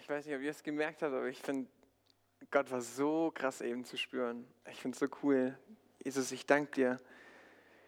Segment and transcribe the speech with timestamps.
[0.00, 1.68] Ich weiß nicht, ob ihr es gemerkt habt, aber ich finde,
[2.50, 4.46] Gott war so krass eben zu spüren.
[4.70, 5.58] Ich finde es so cool.
[6.02, 7.00] Jesus, ich danke dir,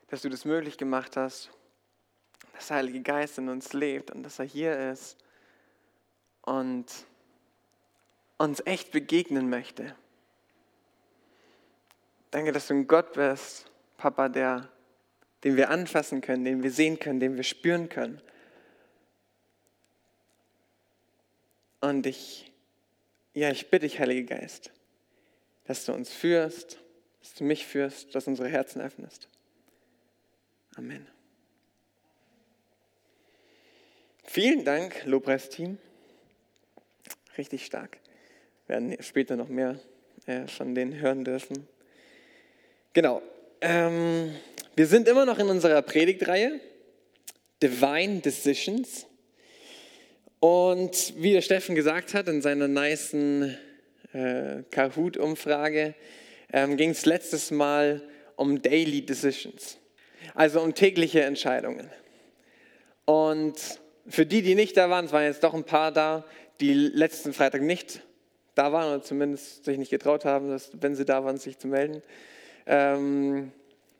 [0.08, 1.50] dass du das möglich gemacht hast,
[2.52, 5.16] dass der Heilige Geist in uns lebt und dass er hier ist
[6.42, 6.86] und
[8.36, 9.96] uns echt begegnen möchte.
[12.30, 14.68] Danke, dass du ein Gott bist, Papa, der,
[15.44, 18.20] den wir anfassen können, den wir sehen können, den wir spüren können.
[21.82, 22.52] Und ich,
[23.34, 24.70] ja, ich bitte dich, Heiliger Geist,
[25.64, 26.78] dass du uns führst,
[27.20, 29.28] dass du mich führst, dass unsere Herzen öffnest.
[30.76, 31.04] Amen.
[34.22, 35.76] Vielen Dank, Lobpreisteam.
[37.36, 37.98] Richtig stark.
[38.68, 39.80] Wir werden später noch mehr
[40.26, 41.66] äh, von denen hören dürfen.
[42.92, 43.22] Genau.
[43.60, 44.36] Ähm,
[44.76, 46.60] wir sind immer noch in unserer Predigtreihe
[47.60, 49.06] Divine Decisions.
[50.42, 53.56] Und wie der Steffen gesagt hat in seiner niceen
[54.12, 55.94] äh, Kahoot-Umfrage,
[56.52, 58.02] ähm, ging es letztes Mal
[58.34, 59.78] um Daily Decisions,
[60.34, 61.88] also um tägliche Entscheidungen.
[63.04, 63.54] Und
[64.08, 66.24] für die, die nicht da waren, es waren jetzt doch ein paar da,
[66.60, 68.00] die letzten Freitag nicht
[68.56, 71.68] da waren oder zumindest sich nicht getraut haben, dass, wenn sie da waren, sich zu
[71.68, 72.02] melden.
[72.66, 73.52] Ähm,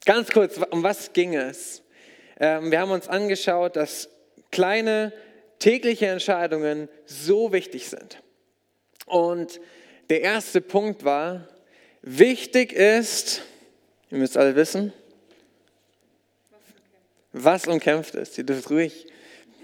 [0.05, 1.85] ganz kurz, um was ging es?
[2.41, 4.09] Ähm, wir haben uns angeschaut, dass
[4.51, 5.13] kleine
[5.63, 8.21] tägliche Entscheidungen so wichtig sind.
[9.07, 9.61] Und
[10.11, 11.47] der erste Punkt war,
[12.03, 13.43] wichtig ist,
[14.11, 14.93] ihr müsst alle wissen,
[17.33, 18.37] was umkämpft ist.
[18.39, 19.07] Ihr dürft ruhig,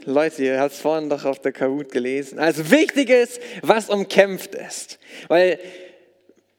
[0.04, 2.38] Leute, ihr habt es vorhin doch auf der Kahoot gelesen.
[2.38, 5.00] Also wichtig ist, was umkämpft ist.
[5.26, 5.58] Weil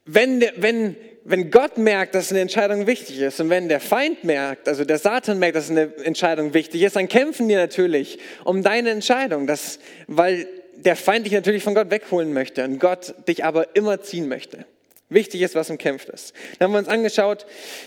[0.03, 0.98] wenn, wenn
[1.30, 4.97] wenn Gott merkt, dass eine Entscheidung wichtig ist und wenn der Feind merkt, also der
[4.97, 9.77] Satan merkt, dass eine Entscheidung wichtig ist, dann kämpfen die natürlich um deine Entscheidung, das,
[10.07, 14.27] weil der Feind dich natürlich von Gott wegholen möchte und Gott dich aber immer ziehen
[14.27, 14.66] möchte.
[15.09, 16.33] Wichtig ist, was umkämpft ist.
[16.57, 17.45] Dann haben wir uns angeschaut,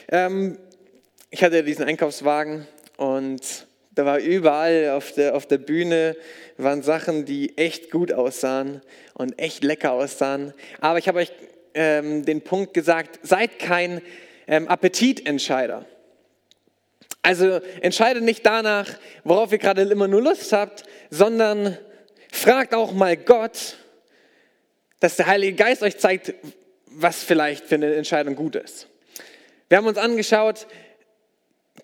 [0.09, 0.57] ähm,
[1.31, 6.17] ich hatte diesen Einkaufswagen und da war überall auf der, auf der Bühne
[6.59, 8.83] waren Sachen, die echt gut aussahen
[9.15, 10.55] und echt lecker aussahen.
[10.81, 11.33] Aber ich habe euch
[11.75, 14.03] ähm, den Punkt gesagt, seid kein
[14.47, 15.87] ähm, Appetitentscheider.
[17.23, 18.89] Also entscheidet nicht danach,
[19.23, 21.79] worauf ihr gerade immer nur Lust habt, sondern
[22.33, 23.77] fragt auch mal Gott,
[24.99, 26.35] dass der Heilige Geist euch zeigt,
[26.87, 28.89] was vielleicht für eine Entscheidung gut ist.
[29.69, 30.67] Wir haben uns angeschaut,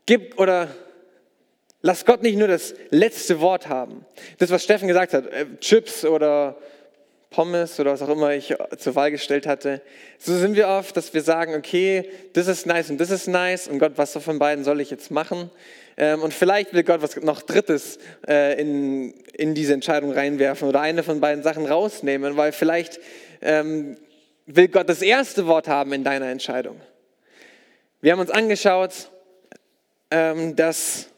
[0.06, 0.68] gib oder
[1.82, 4.04] lass Gott nicht nur das letzte Wort haben.
[4.38, 6.58] Das, was Steffen gesagt hat, äh, Chips oder
[7.30, 9.82] Pommes oder was auch immer ich zur Wahl gestellt hatte.
[10.18, 13.68] So sind wir oft, dass wir sagen, okay, das ist nice und das ist nice
[13.68, 15.50] und Gott, was von beiden soll ich jetzt machen?
[15.98, 20.80] Ähm, und vielleicht will Gott was noch Drittes äh, in, in diese Entscheidung reinwerfen oder
[20.80, 22.98] eine von beiden Sachen rausnehmen, weil vielleicht
[23.42, 23.98] ähm,
[24.46, 26.80] will Gott das erste Wort haben in deiner Entscheidung.
[28.00, 29.10] Wir haben uns angeschaut,
[30.10, 31.08] ähm, dass,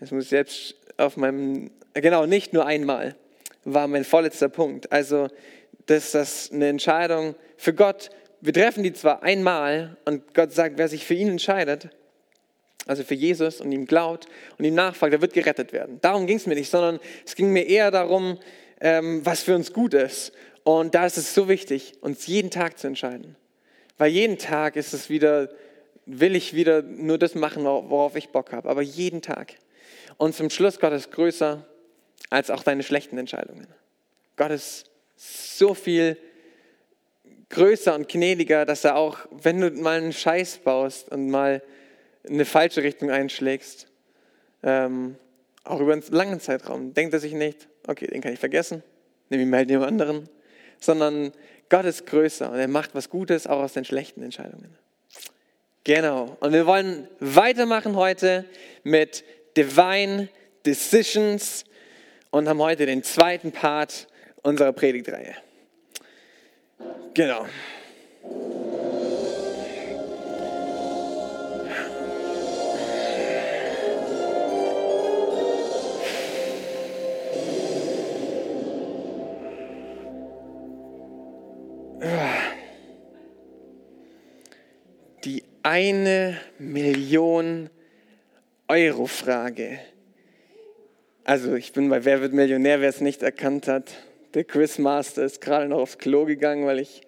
[0.00, 3.14] jetzt muss ich selbst auf meinem, genau, nicht nur einmal
[3.64, 4.90] war mein vorletzter Punkt.
[4.92, 5.28] Also,
[5.86, 8.10] dass das eine Entscheidung für Gott,
[8.40, 11.88] wir treffen die zwar einmal und Gott sagt, wer sich für ihn entscheidet,
[12.86, 14.26] also für Jesus und ihm glaubt
[14.58, 15.98] und ihm nachfolgt, der wird gerettet werden.
[16.00, 18.38] Darum ging es mir nicht, sondern es ging mir eher darum,
[18.80, 20.32] ähm, was für uns gut ist.
[20.62, 23.36] Und da ist es so wichtig, uns jeden Tag zu entscheiden.
[23.96, 25.50] Weil jeden Tag ist es wieder,
[26.06, 28.68] will ich wieder nur das machen, worauf ich Bock habe.
[28.68, 29.54] Aber jeden Tag.
[30.16, 31.66] Und zum Schluss Gott ist größer
[32.30, 33.66] als auch deine schlechten Entscheidungen.
[34.36, 36.16] Gott ist so viel
[37.50, 41.62] größer und gnädiger, dass er auch, wenn du mal einen Scheiß baust und mal
[42.28, 43.88] eine falsche Richtung einschlägst,
[44.62, 45.16] ähm,
[45.64, 48.82] auch über einen langen Zeitraum, denkt er sich nicht, okay, den kann ich vergessen,
[49.28, 50.28] nehme ihn mal jemand anderen,
[50.78, 51.32] sondern
[51.68, 54.76] Gott ist größer und er macht was Gutes auch aus den schlechten Entscheidungen.
[55.84, 56.36] Genau.
[56.40, 58.44] Und wir wollen weitermachen heute
[58.82, 59.24] mit
[59.56, 60.28] Divine
[60.66, 61.64] Decisions
[62.30, 64.06] und haben heute den zweiten Part
[64.42, 65.34] unserer Predigtreihe.
[67.14, 67.46] Genau.
[85.24, 87.70] Die eine Million
[88.68, 89.80] Euro Frage.
[91.28, 93.92] Also ich bin bei Wer wird Millionär, wer es nicht erkannt hat.
[94.32, 97.02] Der Quizmaster ist gerade noch aufs Klo gegangen, weil ich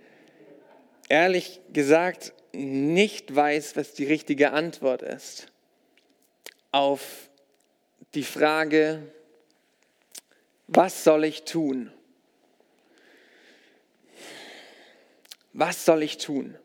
[1.09, 5.47] ehrlich gesagt nicht weiß, was die richtige Antwort ist
[6.71, 7.31] auf
[8.13, 9.01] die Frage,
[10.67, 11.91] was soll ich tun?
[15.55, 16.59] Was soll ich tun?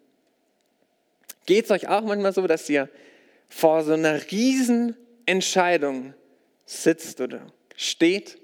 [1.46, 2.90] Geht es euch auch manchmal so, dass ihr
[3.48, 6.14] vor so einer riesen Entscheidung
[6.66, 7.46] sitzt oder
[7.76, 8.38] steht,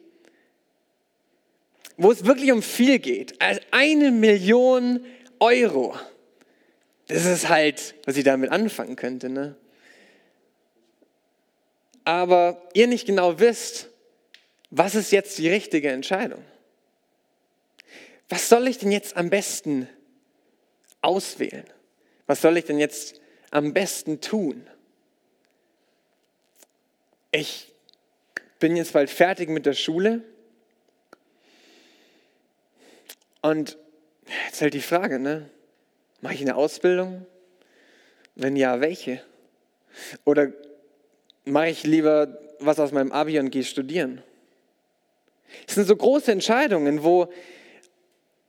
[1.97, 5.05] wo es wirklich um viel geht, also eine Million
[5.39, 5.95] Euro.
[7.07, 9.29] Das ist halt, was ich damit anfangen könnte.
[9.29, 9.55] Ne?
[12.05, 13.89] Aber ihr nicht genau wisst,
[14.69, 16.43] was ist jetzt die richtige Entscheidung?
[18.29, 19.89] Was soll ich denn jetzt am besten
[21.01, 21.65] auswählen?
[22.27, 23.19] Was soll ich denn jetzt
[23.49, 24.65] am besten tun?
[27.31, 27.70] Ich
[28.61, 30.21] bin jetzt bald fertig mit der Schule
[33.41, 33.77] und
[34.45, 35.49] jetzt halt die Frage, ne?
[36.21, 37.25] Mache ich eine Ausbildung?
[38.35, 39.21] Wenn ja, welche?
[40.23, 40.53] Oder
[41.43, 44.21] mache ich lieber was aus meinem Abi und gehe studieren?
[45.67, 47.33] Es sind so große Entscheidungen, wo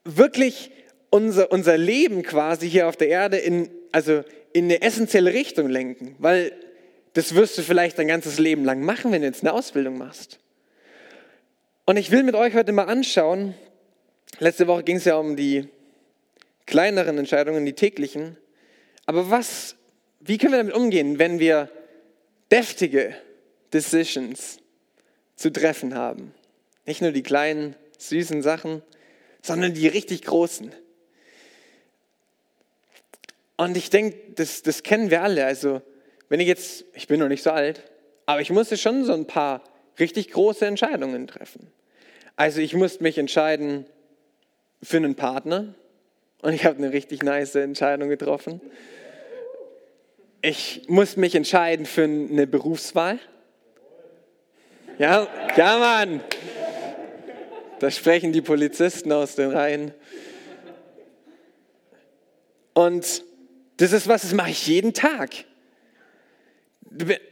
[0.05, 0.71] wirklich
[1.09, 4.23] unser, unser Leben quasi hier auf der Erde in, also
[4.53, 6.17] in eine essentielle Richtung lenken.
[6.19, 6.53] Weil
[7.15, 10.39] das wirst du vielleicht dein ganzes Leben lang machen, wenn du jetzt eine Ausbildung machst.
[11.85, 13.55] Und ich will mit euch heute mal anschauen,
[14.39, 15.69] letzte Woche ging es ja um die
[16.67, 18.37] kleineren Entscheidungen, die täglichen.
[19.05, 19.77] Aber was,
[20.21, 21.69] wie können wir damit umgehen, wenn wir
[22.51, 23.17] deftige
[23.73, 24.59] Decisions
[25.37, 26.33] zu treffen haben?
[26.87, 28.83] Nicht nur die kleinen, süßen Sachen,
[29.43, 30.73] sondern die richtig großen.
[33.57, 35.45] Und ich denke, das, das kennen wir alle.
[35.45, 35.83] Also,
[36.33, 37.83] wenn ich jetzt, ich bin noch nicht so alt,
[38.25, 39.63] aber ich musste schon so ein paar
[40.01, 41.71] richtig große Entscheidungen treffen.
[42.37, 43.85] Also, ich musste mich entscheiden
[44.83, 45.75] für einen Partner
[46.41, 48.63] und ich habe eine richtig nice Entscheidung getroffen.
[50.41, 53.19] Ich musste mich entscheiden für eine Berufswahl.
[54.97, 56.23] Ja, ja, Mann.
[57.79, 59.93] Da sprechen die Polizisten aus den Reihen.
[62.73, 63.23] Und
[63.77, 65.45] das ist was, das mache ich jeden Tag.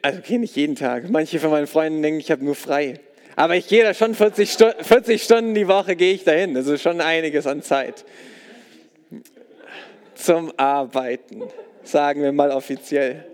[0.03, 1.11] Also okay, nicht jeden Tag.
[1.11, 3.01] Manche von meinen Freunden denken, ich habe nur frei.
[3.37, 6.57] Aber ich gehe da schon 40, Stu 40 Stunden die Woche gehe ich dahin.
[6.57, 8.05] Also schon einiges an Zeit.
[10.15, 11.43] Zum Arbeiten,
[11.83, 13.25] sagen wir mal offiziell.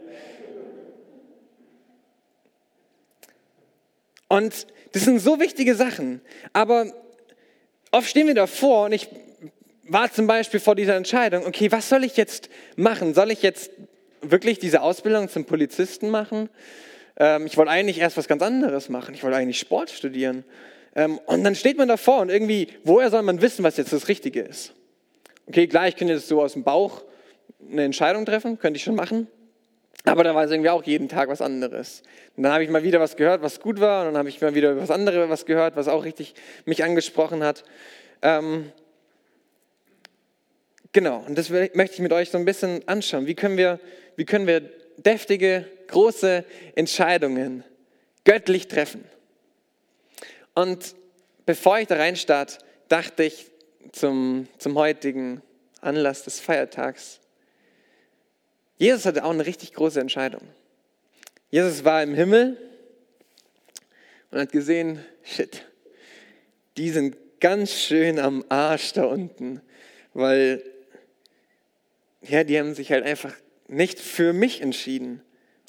[4.29, 6.21] Und das sind so wichtige Sachen.
[6.53, 6.93] Aber
[7.93, 9.09] oft stehen wir davor und ich
[9.89, 13.15] war zum Beispiel vor dieser Entscheidung, okay, was soll ich jetzt machen?
[13.15, 13.71] Soll ich jetzt
[14.31, 16.49] wirklich diese Ausbildung zum Polizisten machen?
[17.17, 19.15] Ähm, ich wollte eigentlich erst was ganz anderes machen.
[19.15, 20.45] Ich wollte eigentlich Sport studieren.
[20.95, 24.09] Ähm, und dann steht man davor und irgendwie, woher soll man wissen, was jetzt das
[24.09, 24.73] Richtige ist?
[25.47, 27.03] Okay, klar, ich könnte jetzt so aus dem Bauch
[27.71, 29.29] eine Entscheidung treffen, könnte ich schon machen.
[30.05, 32.03] Aber da war es irgendwie auch jeden Tag was anderes.
[32.37, 34.03] Und dann habe ich mal wieder was gehört, was gut war.
[34.03, 36.35] Und dann habe ich mal wieder was anderes was gehört, was auch richtig
[36.65, 37.65] mich angesprochen hat.
[38.23, 38.71] Ähm,
[40.97, 43.27] Genau, und das möchte ich mit euch so ein bisschen anschauen.
[43.27, 43.81] Wie können wir,
[44.17, 44.61] wie können wir
[44.97, 46.43] deftige, große
[46.75, 47.65] Entscheidungen
[48.25, 49.05] göttlich treffen?
[50.55, 50.95] Und
[51.45, 53.51] bevor ich da rein starte, dachte ich
[53.93, 55.43] zum, zum heutigen
[55.83, 57.21] Anlass des Feiertags,
[58.79, 60.49] Jesus hatte auch eine richtig große Entscheidung.
[61.51, 62.57] Jesus war im Himmel
[64.31, 65.67] und hat gesehen, shit,
[66.79, 69.61] die sind ganz schön am Arsch da unten,
[70.15, 70.63] weil
[72.29, 73.35] ja, die haben sich halt einfach
[73.69, 75.23] nicht für mich entschieden.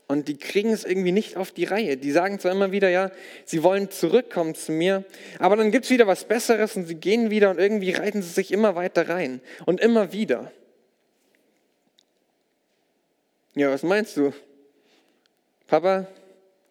[0.08, 1.98] Und die kriegen es irgendwie nicht auf die Reihe.
[1.98, 3.12] Die sagen zwar immer wieder, ja,
[3.44, 5.04] sie wollen zurückkommen zu mir,
[5.38, 8.30] aber dann gibt es wieder was Besseres und sie gehen wieder und irgendwie reiten sie
[8.30, 9.42] sich immer weiter rein.
[9.66, 10.52] Und immer wieder.
[13.56, 14.34] Ja, was meinst du?
[15.68, 16.08] Papa,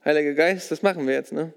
[0.04, 1.52] Heiliger Geist, das machen wir jetzt, ne?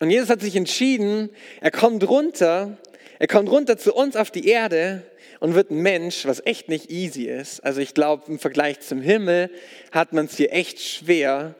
[0.00, 1.30] Und Jesus hat sich entschieden,
[1.60, 2.76] er kommt runter,
[3.22, 5.04] er kommt runter zu uns auf die Erde
[5.38, 7.60] und wird ein Mensch, was echt nicht easy ist.
[7.60, 9.48] Also ich glaube, im Vergleich zum Himmel
[9.92, 11.54] hat man es hier echt schwer.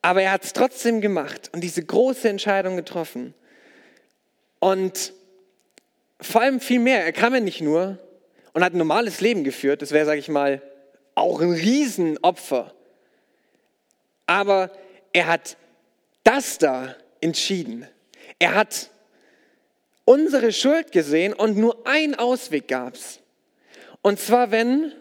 [0.00, 3.34] Aber er hat es trotzdem gemacht und diese große Entscheidung getroffen.
[4.58, 5.12] Und
[6.18, 7.04] vor allem viel mehr.
[7.04, 7.98] Er kam ja nicht nur
[8.54, 9.82] und hat ein normales Leben geführt.
[9.82, 10.62] Das wäre, sage ich mal,
[11.14, 12.72] auch ein Riesenopfer.
[14.26, 14.70] Aber
[15.12, 15.58] er hat
[16.24, 17.86] das da entschieden.
[18.38, 18.88] Er hat
[20.06, 23.20] unsere Schuld gesehen und nur ein Ausweg gab es.
[24.00, 24.92] Und zwar, wenn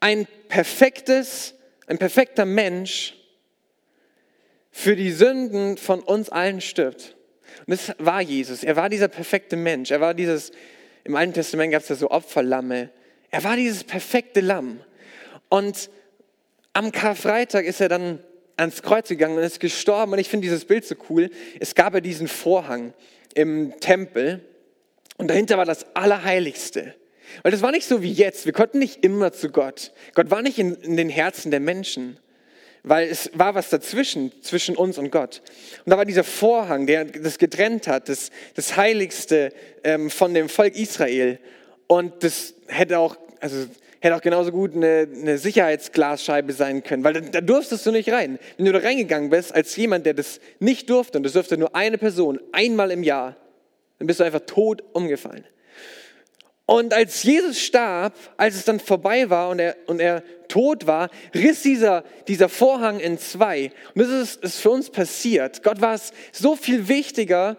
[0.00, 1.54] ein perfektes,
[1.86, 3.14] ein perfekter Mensch
[4.72, 7.16] für die Sünden von uns allen stirbt.
[7.66, 8.64] Und das war Jesus.
[8.64, 9.90] Er war dieser perfekte Mensch.
[9.90, 10.52] Er war dieses,
[11.04, 12.90] im Alten Testament gab es ja so Opferlamme.
[13.30, 14.80] Er war dieses perfekte Lamm.
[15.48, 15.90] Und
[16.72, 18.20] am Karfreitag ist er dann
[18.58, 20.12] ans Kreuz gegangen und ist gestorben.
[20.12, 21.30] Und ich finde dieses Bild so cool.
[21.60, 22.92] Es gab ja diesen Vorhang
[23.34, 24.40] im Tempel
[25.16, 26.94] und dahinter war das Allerheiligste.
[27.42, 28.46] Weil das war nicht so wie jetzt.
[28.46, 29.92] Wir konnten nicht immer zu Gott.
[30.14, 32.18] Gott war nicht in, in den Herzen der Menschen
[32.84, 35.42] weil es war was dazwischen, zwischen uns und Gott.
[35.84, 39.52] Und da war dieser Vorhang, der das getrennt hat, das, das Heiligste
[39.84, 41.38] ähm, von dem Volk Israel.
[41.86, 43.66] Und das hätte auch, also
[44.00, 48.10] hätte auch genauso gut eine, eine Sicherheitsglasscheibe sein können, weil da, da, durftest du nicht
[48.10, 48.38] rein.
[48.56, 51.74] Wenn du da reingegangen bist als jemand, der das nicht durfte, und das durfte nur
[51.74, 53.36] eine Person, einmal im Jahr,
[53.98, 55.44] dann bist du einfach tot umgefallen.
[56.66, 61.08] Und als Jesus starb, als es dann vorbei war und er, und er tot war,
[61.34, 63.72] riss dieser, dieser Vorhang in zwei.
[63.94, 65.62] Und das ist, ist für uns passiert.
[65.62, 67.56] Gott war es so viel wichtiger,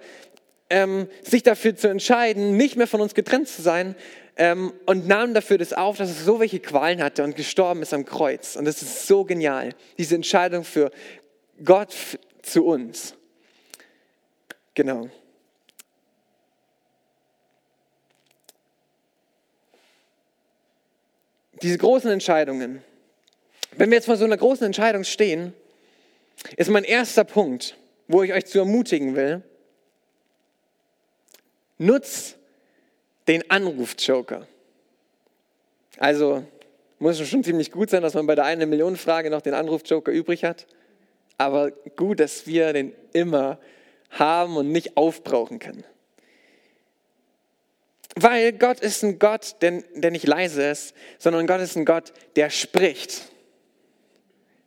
[0.70, 3.96] ähm, sich dafür zu entscheiden, nicht mehr von uns getrennt zu sein
[4.40, 7.94] ähm, und nahm dafür das auf, dass es so welche Qualen hatte und gestorben ist
[7.94, 8.56] am Kreuz.
[8.56, 10.90] Und das ist so genial, diese Entscheidung für
[11.64, 11.94] Gott
[12.42, 13.14] zu uns.
[14.74, 15.10] Genau.
[21.62, 22.82] diese großen Entscheidungen.
[23.72, 25.54] Wenn wir jetzt vor so einer großen Entscheidung stehen,
[26.58, 27.78] ist mein erster Punkt,
[28.08, 29.44] wo ich euch zu ermutigen will,
[31.78, 32.36] nutz
[33.30, 34.48] den Anruf-Joker.
[36.00, 36.44] Also
[36.98, 40.12] muss schon ziemlich gut sein, dass man bei der eine Million Frage noch den Anruf-Joker
[40.12, 40.66] übrig hat.
[41.38, 43.60] Aber gut, dass wir den immer
[44.10, 45.84] haben und nicht aufbrauchen können.
[48.16, 52.12] Weil Gott ist ein Gott, der, der nicht leise ist, sondern Gott ist ein Gott,
[52.36, 53.30] der spricht.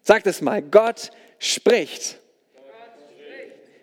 [0.02, 2.20] Sagt es mal, Gott spricht.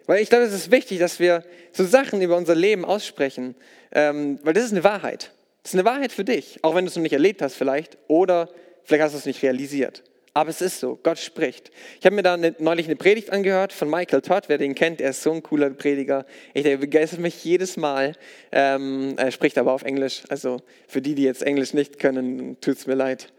[0.06, 3.56] Weil ich glaube, es ist wichtig, dass wir so Sachen über unser Leben aussprechen,
[3.92, 5.32] ähm, weil das ist eine Wahrheit.
[5.64, 7.98] Das ist eine Wahrheit für dich, auch wenn du es noch nicht erlebt hast vielleicht
[8.08, 8.50] oder
[8.84, 10.04] vielleicht hast du es nicht realisiert.
[10.34, 11.72] Aber es ist so, Gott spricht.
[12.00, 15.02] Ich habe mir da eine, neulich eine Predigt angehört von Michael Todd, wer den kennt,
[15.02, 16.26] er ist so ein cooler Prediger.
[16.54, 18.14] Ich, der begeistert mich jedes Mal.
[18.52, 22.78] Ähm, er spricht aber auf Englisch, also für die, die jetzt Englisch nicht können, tut
[22.78, 23.34] es mir leid.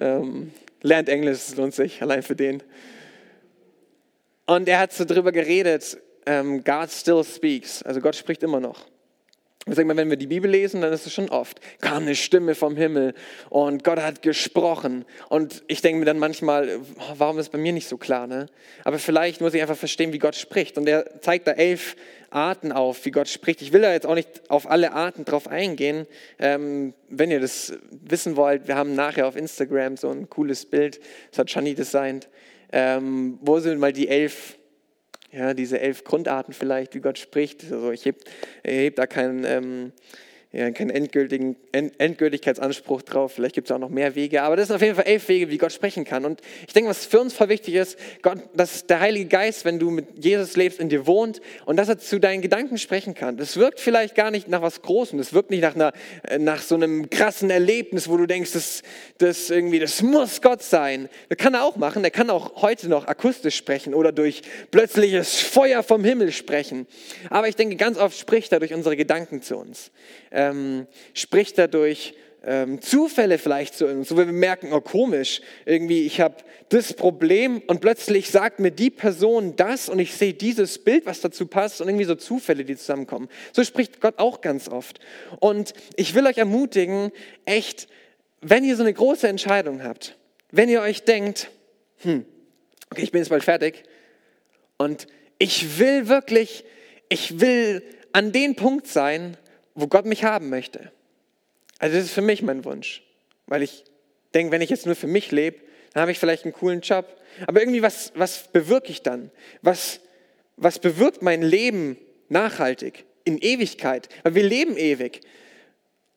[0.00, 2.62] Ähm, lernt Englisch, es lohnt sich, allein für den.
[4.46, 8.84] Und er hat so drüber geredet, ähm, God still speaks, also Gott spricht immer noch.
[9.66, 12.74] Mal, wenn wir die Bibel lesen, dann ist es schon oft, kam eine Stimme vom
[12.74, 13.12] Himmel
[13.50, 15.04] und Gott hat gesprochen.
[15.28, 16.80] Und ich denke mir dann manchmal,
[17.16, 18.26] warum ist bei mir nicht so klar?
[18.26, 18.46] Ne?
[18.84, 20.78] Aber vielleicht muss ich einfach verstehen, wie Gott spricht.
[20.78, 21.96] Und er zeigt da elf
[22.30, 23.60] Arten auf, wie Gott spricht.
[23.60, 26.06] Ich will da jetzt auch nicht auf alle Arten drauf eingehen.
[26.38, 30.98] Ähm, wenn ihr das wissen wollt, wir haben nachher auf Instagram so ein cooles Bild,
[31.30, 32.28] das hat Shani designt,
[32.72, 34.57] ähm, wo sind mal die elf
[35.30, 37.70] ja, diese elf Grundarten vielleicht, wie Gott spricht.
[37.70, 38.18] Also ich hebe
[38.64, 39.92] heb da keinen, ähm,
[40.50, 43.32] ja, keinen endgültigen, Endgültigkeitsanspruch drauf.
[43.34, 44.42] Vielleicht gibt es auch noch mehr Wege.
[44.42, 46.24] Aber das sind auf jeden Fall elf Wege, wie Gott sprechen kann.
[46.24, 49.78] Und ich denke, was für uns voll wichtig ist, Gott, dass der Heilige Geist, wenn
[49.78, 53.36] du mit Jesus lebst, in dir wohnt und dass er zu deinen Gedanken sprechen kann.
[53.36, 55.18] Das wirkt vielleicht gar nicht nach was Großem.
[55.18, 55.92] Das wirkt nicht nach, einer,
[56.26, 58.82] äh, nach so einem krassen Erlebnis, wo du denkst, das,
[59.18, 61.10] das, irgendwie, das muss Gott sein.
[61.28, 62.02] Das kann er auch machen.
[62.04, 64.40] Er kann auch heute noch akustisch sprechen oder durch
[64.70, 66.86] plötzliches Feuer vom Himmel sprechen.
[67.28, 69.90] Aber ich denke, ganz oft spricht er durch unsere Gedanken zu uns
[70.38, 72.14] ähm, spricht dadurch
[72.44, 76.36] ähm, Zufälle vielleicht zu uns, wo wir merken, oh komisch, irgendwie ich habe
[76.68, 81.20] das Problem und plötzlich sagt mir die Person das und ich sehe dieses Bild, was
[81.20, 83.28] dazu passt und irgendwie so Zufälle, die zusammenkommen.
[83.52, 85.00] So spricht Gott auch ganz oft.
[85.40, 87.10] Und ich will euch ermutigen,
[87.44, 87.88] echt,
[88.40, 90.16] wenn ihr so eine große Entscheidung habt,
[90.52, 91.50] wenn ihr euch denkt,
[92.02, 92.24] hm,
[92.90, 93.82] okay, ich bin jetzt bald fertig
[94.76, 96.64] und ich will wirklich,
[97.08, 99.36] ich will an den Punkt sein,
[99.78, 100.90] wo Gott mich haben möchte.
[101.78, 103.04] Also das ist für mich mein Wunsch,
[103.46, 103.84] weil ich
[104.34, 105.58] denke, wenn ich jetzt nur für mich lebe,
[105.92, 107.06] dann habe ich vielleicht einen coolen Job.
[107.46, 109.30] Aber irgendwie, was, was bewirke ich dann?
[109.62, 110.00] Was,
[110.56, 111.96] was bewirkt mein Leben
[112.28, 114.08] nachhaltig, in Ewigkeit?
[114.24, 115.20] Weil wir leben ewig.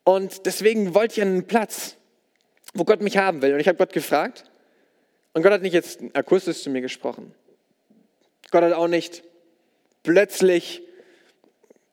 [0.04, 1.98] Und deswegen wollte ich einen Platz,
[2.74, 3.54] wo Gott mich haben will.
[3.54, 4.46] Und ich habe Gott gefragt.
[5.34, 7.36] Und Gott hat nicht jetzt akustisch zu mir gesprochen.
[8.50, 9.24] Gott hat auch nicht
[10.02, 10.82] plötzlich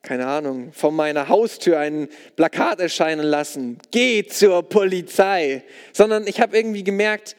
[0.01, 6.57] keine Ahnung, vor meiner Haustür ein Plakat erscheinen lassen, geh zur Polizei, sondern ich habe
[6.57, 7.35] irgendwie gemerkt,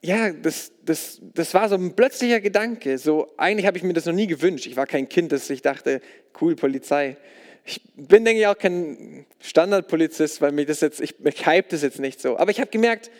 [0.00, 2.98] ja, das, das, das war so ein plötzlicher Gedanke.
[2.98, 4.66] So, eigentlich habe ich mir das noch nie gewünscht.
[4.66, 6.00] Ich war kein Kind, dass ich dachte,
[6.40, 7.16] cool, Polizei.
[7.64, 11.82] Ich bin, denke ich, auch kein Standardpolizist, weil mich das jetzt, ich, mich hype das
[11.82, 12.36] jetzt nicht so.
[12.36, 13.12] Aber ich habe gemerkt,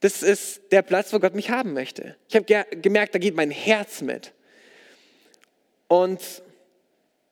[0.00, 2.16] das ist der Platz, wo Gott mich haben möchte.
[2.28, 4.32] Ich habe gemerkt, da geht mein Herz mit.
[5.88, 6.20] Und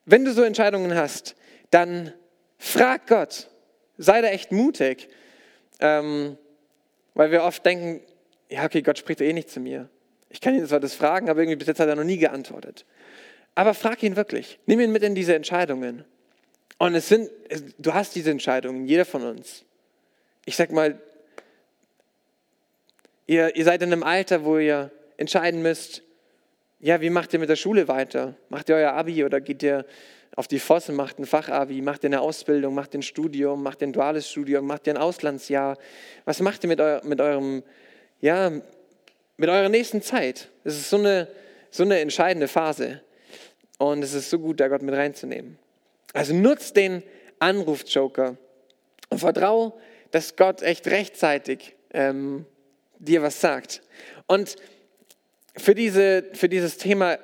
[0.07, 1.37] wenn du so Entscheidungen hast,
[1.71, 2.13] dann
[2.59, 3.51] frag Gott.
[3.99, 5.09] Sei da echt mutig.
[5.81, 6.39] Ähm,
[7.15, 8.01] weil wir oft denken,
[8.49, 9.89] ja, okay, Gott spricht eh nicht zu mir.
[10.29, 12.85] Ich kann ihn zwar das fragen, aber irgendwie bis jetzt hat er noch nie geantwortet.
[13.55, 14.59] Aber frag ihn wirklich.
[14.67, 16.05] Nimm ihn mit in diese Entscheidungen.
[16.79, 17.31] Und es sind,
[17.79, 19.65] du hast diese Entscheidungen, jeder von uns.
[20.45, 21.01] Ich sag mal,
[23.27, 26.03] ihr, ihr seid in einem Alter, wo ihr entscheiden müsst,
[26.79, 28.35] ja, wie macht ihr mit der Schule weiter?
[28.49, 29.87] Macht ihr euer Abi oder geht ihr
[30.35, 33.93] auf die Fosse, macht ein Fachabi, macht ihr eine Ausbildung, macht ein Studium, macht ein
[33.93, 35.79] duales Studium, macht ihr ein Auslandsjahr?
[36.27, 37.63] Was macht ihr mit, eu mit eurem,
[38.21, 38.51] ja,
[39.39, 40.51] mit eurer nächsten Zeit?
[40.65, 41.29] Es ist so eine,
[41.71, 43.01] so eine entscheidende Phase.
[43.79, 45.59] Und es ist so gut, da Gott mit reinzunehmen.
[46.13, 47.03] Also nutzt den
[47.39, 48.37] Anruf-Joker
[49.11, 49.73] und vertraue,
[50.11, 52.47] dass Gott echt rechtzeitig ähm,
[52.99, 53.83] dir was sagt.
[54.27, 54.57] Und
[55.57, 57.19] für, diese, für dieses Thema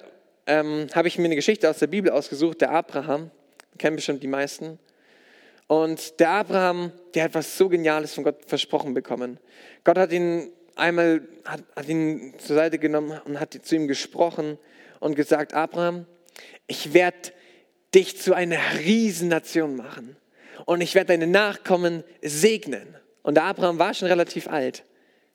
[0.46, 3.30] ähm, habe ich mir eine Geschichte aus der Bibel ausgesucht, der Abraham,
[3.78, 4.78] kennen bestimmt die meisten.
[5.66, 9.38] Und der Abraham, der hat was so Geniales von Gott versprochen bekommen.
[9.84, 14.58] Gott hat ihn einmal, hat, hat ihn zur Seite genommen und hat zu ihm gesprochen
[15.00, 16.06] und gesagt, Abraham,
[16.66, 17.32] ich werde
[17.94, 20.16] dich zu einer Riesennation machen
[20.66, 22.96] und ich werde deine Nachkommen segnen.
[23.22, 24.84] Und der Abraham war schon relativ alt,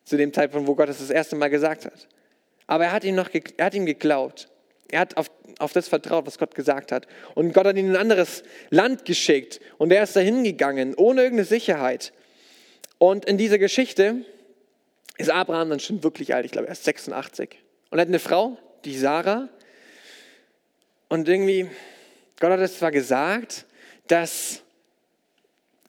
[0.03, 2.07] zu dem Zeitpunkt, wo Gott das das erste Mal gesagt hat.
[2.67, 4.49] Aber er hat ihm, noch, er hat ihm geglaubt.
[4.89, 7.07] Er hat auf, auf das vertraut, was Gott gesagt hat.
[7.35, 11.23] Und Gott hat ihn in ein anderes Land geschickt und er ist dahin gegangen, ohne
[11.23, 12.13] irgendeine Sicherheit.
[12.97, 14.25] Und in dieser Geschichte
[15.17, 17.57] ist Abraham dann schon wirklich alt, ich glaube, er ist 86.
[17.89, 19.49] Und er hat eine Frau, die Sarah,
[21.09, 21.69] und irgendwie,
[22.39, 23.65] Gott hat es zwar gesagt,
[24.07, 24.61] dass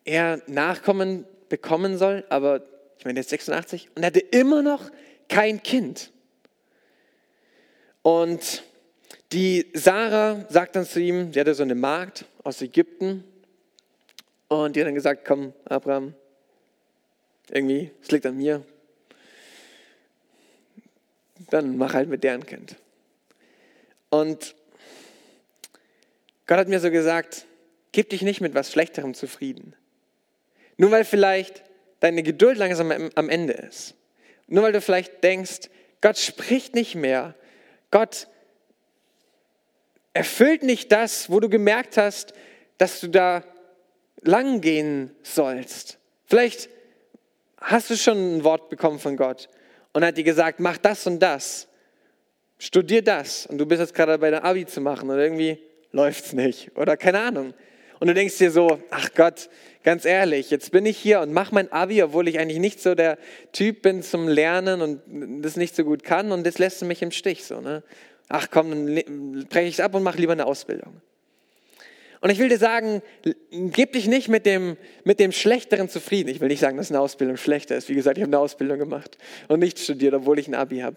[0.04, 2.62] er Nachkommen bekommen soll, aber
[2.98, 4.90] ich meine, er ist 86 und er hatte immer noch
[5.28, 6.12] kein Kind.
[8.02, 8.62] Und
[9.32, 13.24] die Sarah sagt dann zu ihm, sie hatte so eine Magd aus Ägypten
[14.48, 16.14] und die hat dann gesagt, komm, Abraham,
[17.50, 18.64] irgendwie, es liegt an mir,
[21.50, 22.76] dann mach halt mit deren Kind.
[24.10, 24.54] Und
[26.46, 27.44] Gott hat mir so gesagt,
[27.92, 29.74] gib dich nicht mit was Schlechterem zufrieden.
[30.78, 31.62] Nur weil vielleicht
[32.00, 33.94] deine Geduld langsam am Ende ist.
[34.46, 35.68] Nur weil du vielleicht denkst,
[36.00, 37.34] Gott spricht nicht mehr.
[37.90, 38.28] Gott
[40.12, 42.32] erfüllt nicht das, wo du gemerkt hast,
[42.76, 43.44] dass du da
[44.22, 45.98] lang gehen sollst.
[46.26, 46.68] Vielleicht
[47.60, 49.48] hast du schon ein Wort bekommen von Gott
[49.92, 51.68] und hat dir gesagt, mach das und das,
[52.58, 55.58] studier das und du bist jetzt gerade dabei, dein Abi zu machen oder irgendwie
[55.92, 57.54] läuft es nicht oder keine Ahnung.
[58.00, 59.48] Und du denkst dir so, ach Gott,
[59.82, 62.94] ganz ehrlich, jetzt bin ich hier und mache mein Abi, obwohl ich eigentlich nicht so
[62.94, 63.18] der
[63.52, 67.10] Typ bin zum Lernen und das nicht so gut kann und das lässt mich im
[67.10, 67.60] Stich so.
[67.60, 67.82] Ne?
[68.28, 71.00] Ach komm, dann breche ich es ab und mache lieber eine Ausbildung.
[72.20, 73.00] Und ich will dir sagen,
[73.50, 76.28] gib dich nicht mit dem, mit dem Schlechteren zufrieden.
[76.28, 77.88] Ich will nicht sagen, dass eine Ausbildung schlechter ist.
[77.88, 80.96] Wie gesagt, ich habe eine Ausbildung gemacht und nicht studiert, obwohl ich ein Abi habe.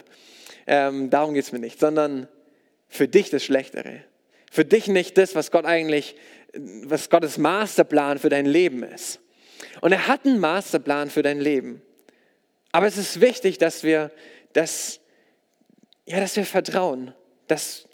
[0.66, 2.28] Ähm, darum geht es mir nicht, sondern
[2.88, 4.04] für dich das Schlechtere.
[4.52, 6.16] Für dich nicht das, was Gott eigentlich,
[6.54, 9.20] was Gottes Masterplan für dein Leben ist.
[9.82, 11.82] Und er hat einen Masterplan für dein Leben.
[12.72, 14.12] Aber es ist wichtig, dass wir,
[14.54, 15.00] dass,
[16.06, 17.14] ja, dass wir vertrauen,
[17.48, 17.88] dass,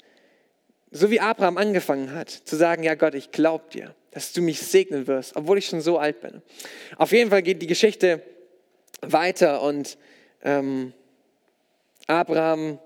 [0.91, 4.61] so wie Abraham angefangen hat, zu sagen, ja Gott, ich glaube dir, dass du mich
[4.61, 6.41] segnen wirst, obwohl ich schon so alt bin.
[6.97, 8.21] Auf jeden Fall geht die Geschichte
[9.01, 9.97] weiter und
[10.43, 10.93] ähm,
[12.07, 12.79] Abraham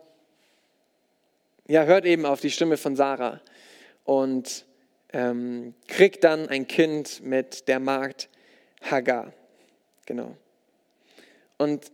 [1.68, 3.40] ja, hört eben auf die Stimme von Sarah
[4.04, 4.66] und
[5.14, 8.30] ähm, kriegt dann ein Kind mit der Magd
[8.82, 9.34] Hagar.
[10.06, 10.36] Genau.
[11.58, 11.92] Und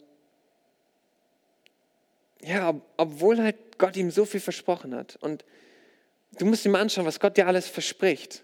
[2.41, 5.17] ja, ob, obwohl halt Gott ihm so viel versprochen hat.
[5.21, 5.43] Und
[6.37, 8.43] du musst dir mal anschauen, was Gott dir alles verspricht.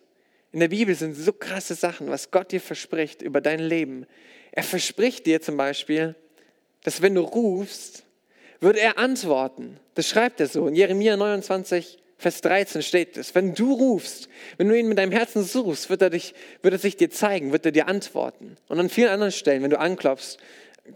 [0.52, 4.06] In der Bibel sind so krasse Sachen, was Gott dir verspricht über dein Leben.
[4.52, 6.16] Er verspricht dir zum Beispiel,
[6.84, 8.04] dass wenn du rufst,
[8.60, 9.80] wird er antworten.
[9.96, 14.70] Das schreibt er so in Jeremia 29, Vers 13 steht es, wenn du rufst, wenn
[14.70, 17.66] du ihn mit deinem Herzen suchst, wird er, dich, wird er sich dir zeigen, wird
[17.66, 18.56] er dir antworten.
[18.70, 20.38] Und an vielen anderen Stellen, wenn du anklopfst,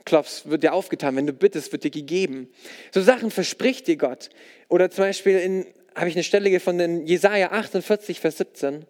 [0.05, 2.49] klopfst, wird dir aufgetan, wenn du bittest, wird dir gegeben.
[2.93, 4.29] So Sachen verspricht dir Gott.
[4.69, 8.85] Oder zum Beispiel habe ich eine Stelle gefunden in Jesaja 48, Vers 17.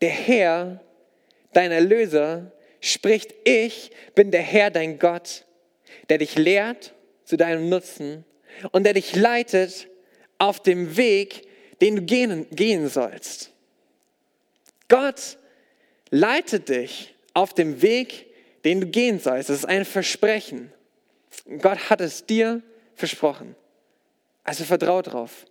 [0.00, 0.80] Der Herr,
[1.52, 5.44] dein Erlöser, spricht, ich bin der Herr, dein Gott,
[6.08, 8.24] der dich lehrt zu deinem Nutzen
[8.72, 9.86] und der dich leitet
[10.38, 11.47] auf dem Weg,
[11.80, 13.50] den du gehen, gehen sollst.
[14.88, 15.38] Gott
[16.10, 18.26] leitet dich auf dem Weg,
[18.64, 19.50] den du gehen sollst.
[19.50, 20.72] Das ist ein Versprechen.
[21.60, 22.62] Gott hat es dir
[22.94, 23.54] versprochen.
[24.44, 25.46] Also vertrau drauf.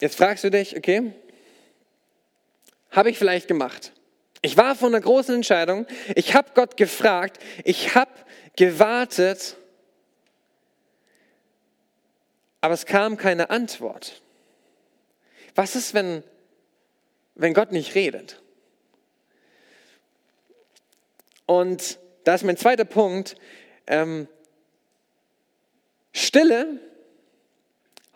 [0.00, 1.12] Jetzt fragst du dich, okay,
[2.90, 3.92] habe ich vielleicht gemacht?
[4.42, 5.86] Ich war vor einer großen Entscheidung.
[6.14, 7.42] Ich habe Gott gefragt.
[7.64, 8.10] Ich habe
[8.56, 9.56] gewartet,
[12.66, 14.20] aber es kam keine Antwort.
[15.54, 16.24] Was ist, wenn,
[17.36, 18.42] wenn Gott nicht redet?
[21.46, 23.36] Und da ist mein zweiter Punkt.
[23.86, 24.26] Ähm,
[26.12, 26.80] Stille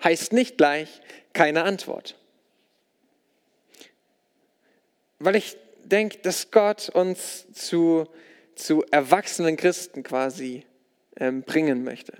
[0.03, 1.01] heißt nicht gleich
[1.33, 2.19] keine Antwort.
[5.21, 8.09] Weil ich denke, dass Gott uns zu,
[8.57, 10.67] zu erwachsenen Christen quasi
[11.15, 12.15] ähm, bringen möchte.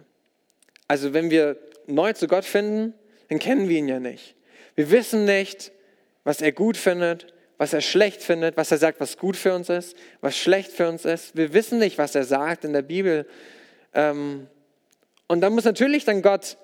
[0.87, 1.59] Also wenn wir
[1.91, 2.95] neu zu Gott finden,
[3.29, 4.35] dann kennen wir ihn ja nicht.
[4.75, 5.73] Wir wissen nicht,
[6.25, 9.69] was er gut findet, was er schlecht findet, was er sagt, was gut für uns
[9.69, 11.37] ist, was schlecht für uns ist.
[11.37, 13.27] Wir wissen nicht, was er sagt in der Bibel.
[13.93, 14.47] Ähm,
[15.29, 16.57] und da muss natürlich dann Gott,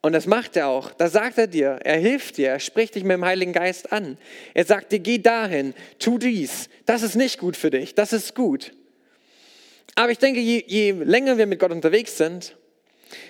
[0.00, 3.02] und das macht er auch, da sagt er dir, er hilft dir, er spricht dich
[3.02, 4.16] mit dem Heiligen Geist an.
[4.54, 8.36] Er sagt dir, geh dahin, tu dies, das ist nicht gut für dich, das ist
[8.36, 8.72] gut.
[9.96, 12.56] Aber ich denke, je, je länger wir mit Gott unterwegs sind,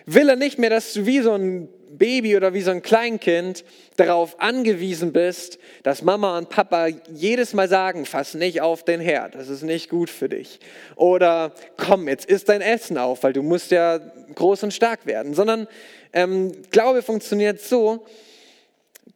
[0.06, 3.64] will er nicht mehr, dass du wie so ein Baby oder wie so ein Kleinkind
[3.96, 9.34] darauf angewiesen bist, dass Mama und Papa jedes Mal sagen, fass nicht auf den Herd,
[9.34, 10.60] das ist nicht gut für dich.
[10.96, 13.98] Oder komm, jetzt isst dein Essen auf, weil du musst ja
[14.34, 15.34] groß und stark werden.
[15.34, 15.66] Sondern
[16.12, 18.06] ähm, Glaube funktioniert so,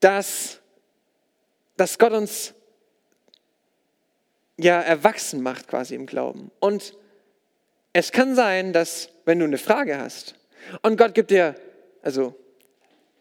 [0.01, 0.61] dass,
[1.77, 2.55] dass Gott uns
[4.57, 6.51] ja erwachsen macht quasi im Glauben.
[6.59, 6.94] Und
[7.92, 10.35] es kann sein, dass wenn du eine Frage hast
[10.83, 11.55] und Gott gibt dir,
[12.03, 12.35] also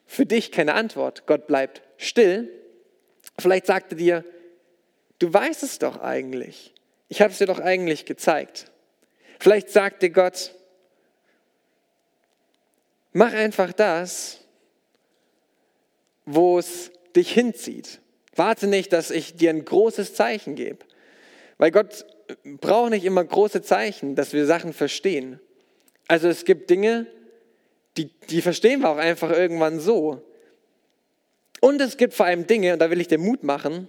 [0.06, 1.25] für dich keine Antwort.
[1.25, 2.51] Gott bleibt still.
[3.39, 4.25] Vielleicht sagt er dir,
[5.19, 6.73] du weißt es doch eigentlich.
[7.08, 8.71] Ich habe es dir doch eigentlich gezeigt.
[9.39, 10.54] Vielleicht sagt dir Gott,
[13.13, 14.41] mach einfach das,
[16.25, 18.01] wo es dich hinzieht.
[18.36, 20.86] Warte nicht, dass ich dir ein großes Zeichen gebe.
[21.58, 22.06] Weil Gott
[22.43, 25.39] braucht nicht immer große Zeichen, dass wir Sachen verstehen.
[26.08, 27.08] Also es gibt Dinge,
[27.97, 30.25] die, die verstehen wir auch einfach irgendwann so.
[31.60, 33.88] Und es gibt vor allem Dinge, und da will ich dir Mut machen,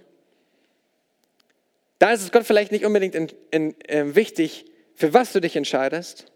[1.99, 5.55] da ist es Gott vielleicht nicht unbedingt in, in, äh, wichtig, für was du dich
[5.55, 6.31] entscheidest,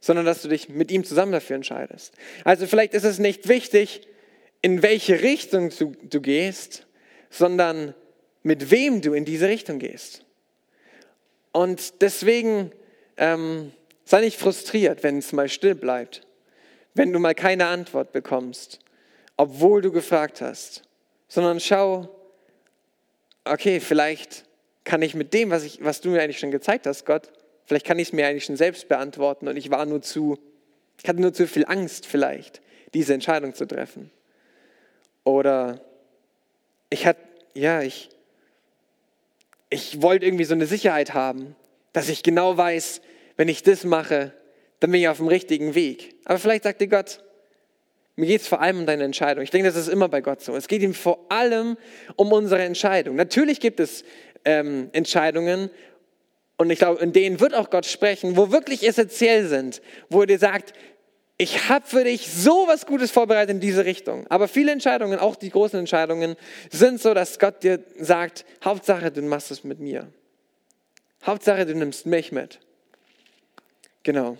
[0.00, 2.14] sondern dass du dich mit ihm zusammen dafür entscheidest.
[2.44, 4.06] Also vielleicht ist es nicht wichtig,
[4.62, 6.86] in welche Richtung du, du gehst,
[7.28, 7.94] sondern
[8.42, 10.24] mit wem du in diese Richtung gehst.
[11.52, 12.70] Und deswegen
[13.16, 13.72] ähm,
[14.04, 16.27] sei nicht frustriert, wenn es mal still bleibt
[16.98, 18.80] wenn du mal keine Antwort bekommst,
[19.36, 20.82] obwohl du gefragt hast,
[21.28, 22.08] sondern schau,
[23.44, 24.44] okay, vielleicht
[24.84, 27.30] kann ich mit dem, was, ich, was du mir eigentlich schon gezeigt hast, Gott,
[27.66, 30.38] vielleicht kann ich es mir eigentlich schon selbst beantworten und ich war nur zu,
[31.00, 32.60] ich hatte nur zu viel Angst vielleicht,
[32.94, 34.10] diese Entscheidung zu treffen.
[35.24, 35.80] Oder
[36.90, 37.20] ich hatte,
[37.54, 38.08] ja, ich,
[39.70, 41.54] ich wollte irgendwie so eine Sicherheit haben,
[41.92, 43.02] dass ich genau weiß,
[43.36, 44.32] wenn ich das mache,
[44.80, 46.16] dann bin ich auf dem richtigen Weg.
[46.24, 47.22] Aber vielleicht sagt dir Gott,
[48.16, 49.44] mir geht es vor allem um deine Entscheidung.
[49.44, 50.56] Ich denke, das ist immer bei Gott so.
[50.56, 51.76] Es geht ihm vor allem
[52.16, 53.16] um unsere Entscheidung.
[53.16, 54.04] Natürlich gibt es
[54.44, 55.70] ähm, Entscheidungen,
[56.58, 60.26] und ich glaube, in denen wird auch Gott sprechen, wo wirklich essentiell sind, wo er
[60.26, 60.72] dir sagt,
[61.38, 64.26] ich habe für dich so was Gutes vorbereitet in diese Richtung.
[64.28, 66.34] Aber viele Entscheidungen, auch die großen Entscheidungen,
[66.68, 70.12] sind so, dass Gott dir sagt, Hauptsache, du machst es mit mir.
[71.24, 72.58] Hauptsache, du nimmst mich mit.
[74.02, 74.36] Genau.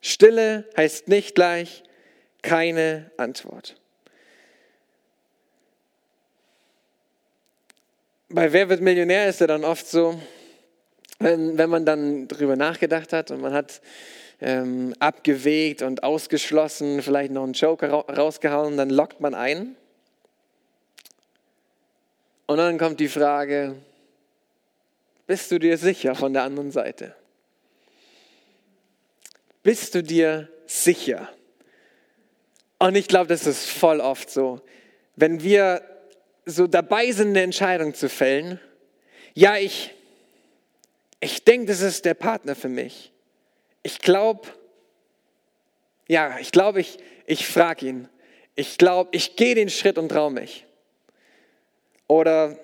[0.00, 1.82] Stille heißt nicht gleich
[2.42, 3.76] keine Antwort.
[8.28, 10.20] Bei Wer wird Millionär ist er dann oft so,
[11.18, 13.80] wenn, wenn man dann darüber nachgedacht hat und man hat
[14.40, 19.76] ähm, abgewegt und ausgeschlossen, vielleicht noch einen Joker rausgehauen, dann lockt man ein.
[22.46, 23.76] Und dann kommt die Frage,
[25.26, 27.14] bist du dir sicher von der anderen Seite?
[29.62, 31.28] Bist du dir sicher?
[32.78, 34.60] Und ich glaube, das ist voll oft so.
[35.16, 35.82] Wenn wir
[36.46, 38.60] so dabei sind, eine Entscheidung zu fällen,
[39.34, 39.94] ja, ich,
[41.20, 43.12] ich denke, das ist der Partner für mich.
[43.82, 44.48] Ich glaube,
[46.06, 48.08] ja, ich glaube, ich, ich frage ihn.
[48.54, 50.66] Ich glaube, ich gehe den Schritt und traue mich.
[52.06, 52.58] Oder,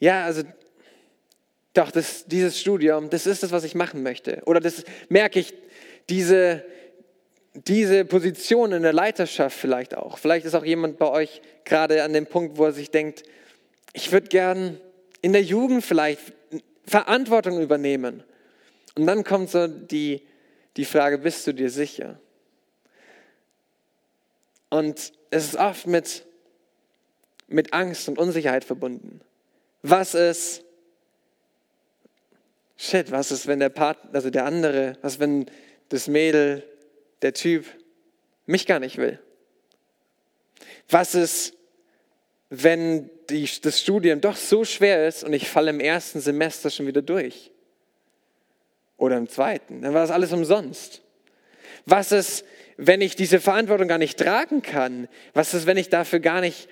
[0.00, 0.42] ja, also,
[1.72, 4.42] doch, das, dieses Studium, das ist das, was ich machen möchte.
[4.46, 5.54] Oder das merke ich,
[6.10, 6.64] diese,
[7.54, 10.18] diese Position in der Leiterschaft vielleicht auch.
[10.18, 13.22] Vielleicht ist auch jemand bei euch gerade an dem Punkt, wo er sich denkt,
[13.92, 14.80] ich würde gern
[15.22, 16.32] in der Jugend vielleicht
[16.86, 18.22] Verantwortung übernehmen.
[18.96, 20.26] Und dann kommt so die,
[20.76, 22.20] die Frage, bist du dir sicher?
[24.68, 26.26] Und es ist oft mit,
[27.48, 29.20] mit Angst und Unsicherheit verbunden.
[29.82, 30.64] Was ist,
[32.76, 35.46] shit, was ist, wenn der Partner, also der andere, was wenn
[35.90, 36.64] das Mädel,
[37.20, 37.66] der Typ
[38.46, 39.18] mich gar nicht will?
[40.88, 41.54] Was ist,
[42.48, 46.86] wenn die, das Studium doch so schwer ist und ich falle im ersten Semester schon
[46.86, 47.52] wieder durch?
[48.96, 49.82] Oder im zweiten?
[49.82, 51.02] Dann war das alles umsonst.
[51.86, 52.44] Was ist,
[52.76, 55.08] wenn ich diese Verantwortung gar nicht tragen kann?
[55.32, 56.68] Was ist, wenn ich dafür gar nicht,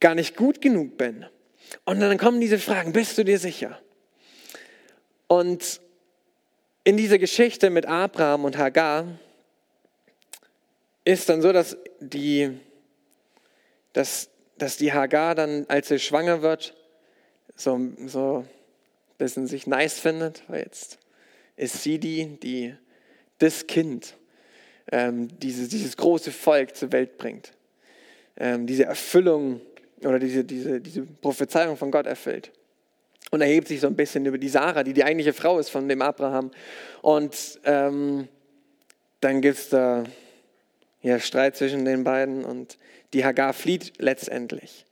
[0.00, 1.24] gar nicht gut genug bin?
[1.84, 3.80] Und dann kommen diese Fragen, bist du dir sicher?
[5.28, 5.80] Und
[6.84, 9.06] in dieser Geschichte mit Abraham und Hagar
[11.04, 12.58] ist dann so, dass die,
[13.92, 16.76] dass, dass die Hagar dann, als sie schwanger wird,
[17.54, 18.48] so, so ein
[19.18, 20.98] bisschen sich nice findet, weil jetzt
[21.56, 22.74] ist sie die, die
[23.38, 24.16] das Kind,
[24.92, 27.52] ähm, dieses, dieses große Volk zur Welt bringt.
[28.36, 29.60] Ähm, diese Erfüllung
[30.00, 32.50] oder diese, diese, diese Prophezeiung von Gott erfüllt
[33.30, 35.88] und erhebt sich so ein bisschen über die Sarah, die die eigentliche Frau ist von
[35.88, 36.50] dem Abraham.
[37.00, 38.28] Und ähm,
[39.20, 40.04] dann gibt es da
[41.02, 42.78] ja, Streit zwischen den beiden und
[43.12, 44.84] die Hagar flieht letztendlich.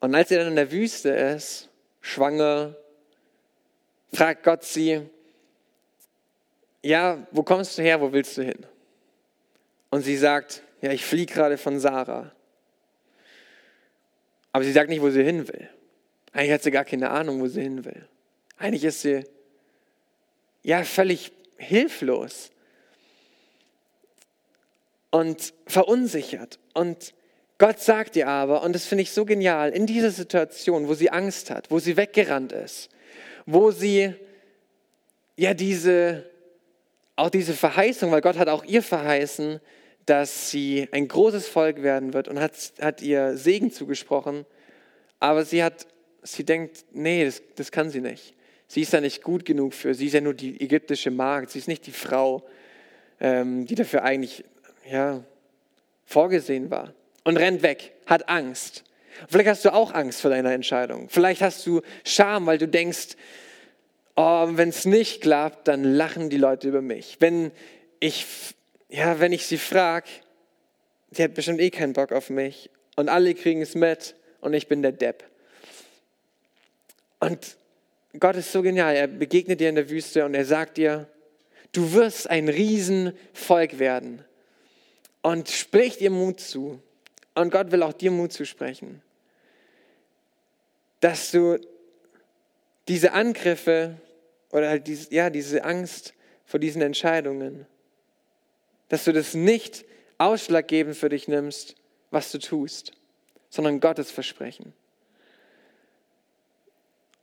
[0.00, 1.68] Und als sie dann in der Wüste ist,
[2.00, 2.76] schwanger,
[4.12, 5.02] fragt Gott sie,
[6.82, 8.64] ja, wo kommst du her, wo willst du hin?
[9.90, 12.30] Und sie sagt, ja, ich fliege gerade von Sarah.
[14.52, 15.68] Aber sie sagt nicht, wo sie hin will.
[16.32, 18.06] Eigentlich hat sie gar keine Ahnung, wo sie hin will.
[18.58, 19.24] Eigentlich ist sie
[20.62, 22.50] ja völlig hilflos
[25.10, 26.58] und verunsichert.
[26.74, 27.14] Und
[27.58, 31.10] Gott sagt ihr aber, und das finde ich so genial, in dieser Situation, wo sie
[31.10, 32.88] Angst hat, wo sie weggerannt ist,
[33.46, 34.14] wo sie
[35.36, 36.28] ja diese,
[37.16, 39.60] auch diese Verheißung, weil Gott hat auch ihr verheißen,
[40.06, 44.46] dass sie ein großes Volk werden wird und hat, hat ihr Segen zugesprochen,
[45.20, 45.86] aber sie hat
[46.22, 48.34] sie denkt, nee, das, das kann sie nicht.
[48.66, 51.58] Sie ist ja nicht gut genug für, sie ist ja nur die ägyptische Magd, sie
[51.58, 52.46] ist nicht die Frau,
[53.18, 54.44] ähm, die dafür eigentlich
[54.90, 55.24] ja,
[56.04, 56.92] vorgesehen war.
[57.24, 58.84] Und rennt weg, hat Angst.
[59.28, 61.08] Vielleicht hast du auch Angst vor deiner Entscheidung.
[61.08, 63.16] Vielleicht hast du Scham, weil du denkst,
[64.16, 67.16] oh, wenn es nicht klappt, dann lachen die Leute über mich.
[67.20, 67.50] Wenn
[68.00, 68.26] ich,
[68.88, 70.08] ja, wenn ich sie frage,
[71.10, 74.68] die hat bestimmt eh keinen Bock auf mich und alle kriegen es mit und ich
[74.68, 75.24] bin der Depp.
[77.20, 77.56] Und
[78.18, 78.94] Gott ist so genial.
[78.94, 81.08] Er begegnet dir in der Wüste und er sagt dir,
[81.72, 84.24] du wirst ein Riesenvolk werden.
[85.22, 86.80] Und spricht dir Mut zu.
[87.34, 89.02] Und Gott will auch dir Mut zusprechen.
[91.00, 91.58] Dass du
[92.88, 93.96] diese Angriffe
[94.50, 96.14] oder halt diese, ja, diese Angst
[96.46, 97.66] vor diesen Entscheidungen,
[98.88, 99.84] dass du das nicht
[100.16, 101.76] ausschlaggebend für dich nimmst,
[102.10, 102.92] was du tust,
[103.50, 104.72] sondern Gottes Versprechen.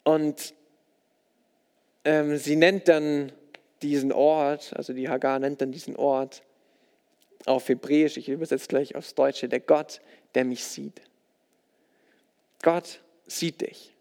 [0.06, 0.54] Und
[2.06, 3.34] ähm, sie nennt dann
[3.82, 6.44] diesen Ort, also die Hagar nennt dann diesen Ort
[7.46, 10.00] auf Hebräisch, ich übersetze gleich aufs Deutsche, der Gott,
[10.36, 11.02] der mich sieht.
[12.62, 13.94] Gott sieht dich.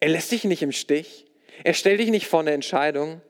[0.00, 1.26] Er lässt dich nicht im Stich.
[1.64, 3.20] Er stellt dich nicht vor eine Entscheidung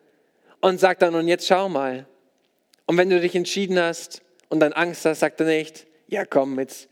[0.61, 2.07] und sagt dann, und jetzt schau mal.
[2.87, 6.59] Und wenn du dich entschieden hast und dann Angst hast, sagt er nicht, ja komm,
[6.59, 6.89] jetzt,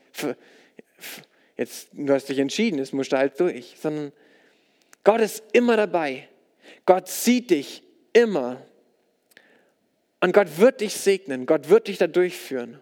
[1.56, 4.12] jetzt du hast dich entschieden, jetzt musst du halt durch, sondern
[5.08, 6.28] Gott ist immer dabei.
[6.84, 8.60] Gott sieht dich immer.
[10.20, 11.46] Und Gott wird dich segnen.
[11.46, 12.78] Gott wird dich da durchführen.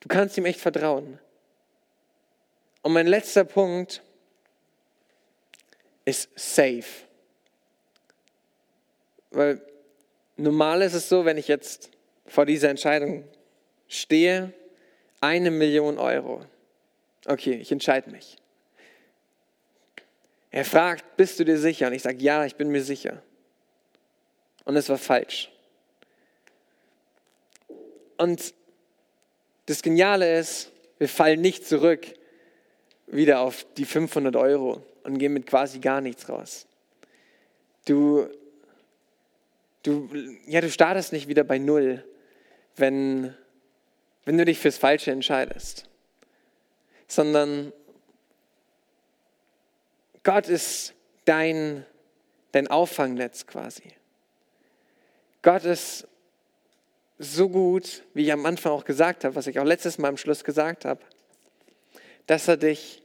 [0.00, 1.18] Du kannst ihm echt vertrauen.
[2.82, 4.02] Und mein letzter Punkt
[6.04, 6.84] ist safe.
[9.30, 9.62] Weil
[10.36, 11.88] normal ist es so, wenn ich jetzt
[12.26, 13.26] vor dieser Entscheidung
[13.88, 14.52] stehe,
[15.22, 16.44] eine Million Euro.
[17.24, 18.36] Okay, ich entscheide mich.
[20.52, 21.86] Er fragt, bist du dir sicher?
[21.86, 23.22] Und ich sage, ja, ich bin mir sicher.
[24.64, 25.50] Und es war falsch.
[28.18, 28.54] Und
[29.66, 32.06] das Geniale ist, wir fallen nicht zurück
[33.06, 36.66] wieder auf die 500 Euro und gehen mit quasi gar nichts raus.
[37.86, 38.28] Du,
[39.82, 40.08] du,
[40.46, 42.04] ja, du startest nicht wieder bei Null,
[42.76, 43.34] wenn,
[44.24, 45.86] wenn du dich fürs Falsche entscheidest,
[47.08, 47.72] sondern
[50.24, 51.84] Gott ist dein,
[52.52, 53.82] dein Auffangnetz quasi.
[55.42, 56.06] Gott ist
[57.18, 60.16] so gut, wie ich am Anfang auch gesagt habe, was ich auch letztes Mal am
[60.16, 61.00] Schluss gesagt habe,
[62.26, 63.02] dass er dich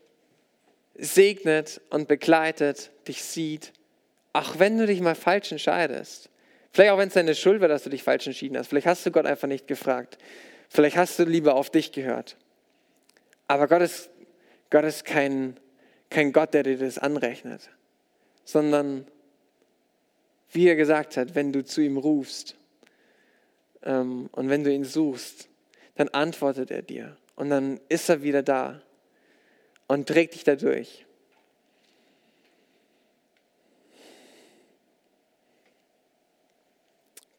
[0.95, 3.73] segnet und begleitet, dich sieht,
[4.33, 6.29] auch wenn du dich mal falsch entscheidest.
[6.71, 8.67] Vielleicht auch wenn es deine Schuld war, dass du dich falsch entschieden hast.
[8.67, 10.17] Vielleicht hast du Gott einfach nicht gefragt.
[10.69, 12.37] Vielleicht hast du lieber auf dich gehört.
[13.47, 14.09] Aber Gott ist,
[14.69, 15.59] Gott ist kein
[16.09, 17.69] kein Gott, der dir das anrechnet,
[18.43, 19.07] sondern
[20.51, 22.55] wie er gesagt hat, wenn du zu ihm rufst
[23.83, 25.49] ähm, und wenn du ihn suchst,
[25.95, 28.81] dann antwortet er dir und dann ist er wieder da
[29.87, 31.05] und trägt dich dadurch.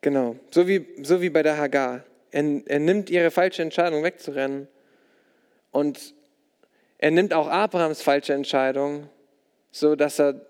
[0.00, 2.04] Genau, so wie, so wie bei der Hagar.
[2.30, 4.68] Er, er nimmt ihre falsche Entscheidung wegzurennen
[5.72, 6.14] und
[6.98, 9.08] er nimmt auch Abrahams falsche Entscheidung,
[9.70, 10.40] so dass er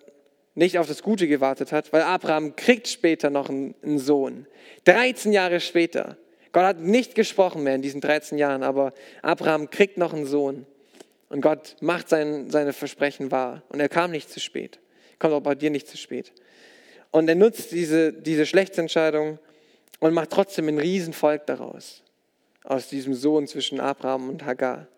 [0.54, 4.46] nicht auf das Gute gewartet hat, weil Abraham kriegt später noch einen, Sohn.
[4.84, 6.16] 13 Jahre später.
[6.52, 10.66] Gott hat nicht gesprochen mehr in diesen 13 Jahren, aber Abraham kriegt noch einen Sohn.
[11.28, 13.62] Und Gott macht sein, seine Versprechen wahr.
[13.68, 14.80] Und er kam nicht zu spät.
[15.18, 16.32] Kommt auch bei dir nicht zu spät.
[17.10, 19.38] Und er nutzt diese, diese schlechte Entscheidung
[20.00, 22.02] und macht trotzdem ein Riesenvolk daraus.
[22.64, 24.88] Aus diesem Sohn zwischen Abraham und Hagar.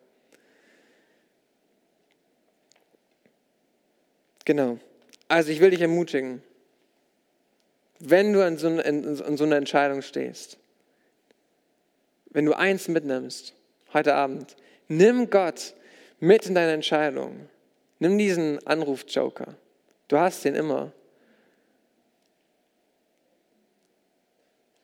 [4.44, 4.79] Genau.
[5.29, 6.42] Also ich will dich ermutigen,
[7.98, 10.59] wenn du an so, in, in so einer Entscheidung stehst,
[12.31, 13.55] wenn du eins mitnimmst
[13.92, 14.57] heute Abend,
[14.88, 15.74] nimm Gott
[16.20, 17.48] mit in deine Entscheidung.
[17.98, 19.57] Nimm diesen Anruf-Joker.
[20.09, 20.92] Du hast den immer.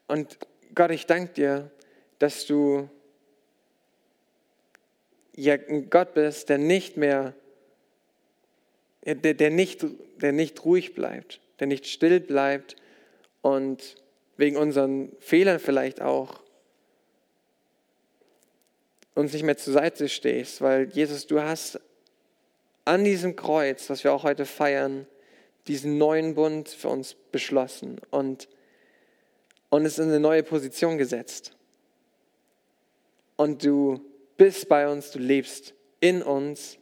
[0.07, 0.39] Und
[0.75, 1.71] Gott, ich danke dir,
[2.19, 2.89] dass du
[5.35, 7.35] ja ein Gott bist, der nicht mehr
[9.15, 9.85] der, der, nicht,
[10.17, 12.77] der nicht ruhig bleibt, der nicht still bleibt
[13.41, 13.97] und
[14.37, 16.43] wegen unseren Fehlern vielleicht auch
[19.15, 21.81] uns nicht mehr zur Seite stehst, weil Jesus, du hast
[22.85, 25.07] an diesem Kreuz, was wir auch heute feiern,
[25.67, 28.49] diesen neuen Bund für uns beschlossen und,
[29.71, 31.57] es in eine neue Position gesetzt.
[33.37, 34.01] Und du
[34.37, 36.79] bist bei uns, du lebst in uns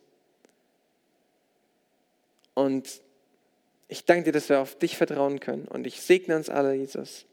[2.55, 3.03] und
[3.89, 5.69] ich danke dir, dass wir auf dich vertrauen können.
[5.69, 7.27] Und ich segne uns alle, Jesus,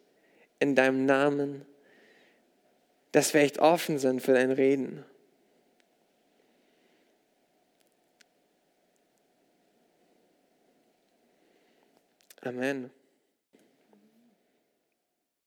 [0.59, 1.65] in deinem Namen,
[3.11, 5.05] dass wir echt offen sind für dein Reden.
[12.41, 12.89] Amen.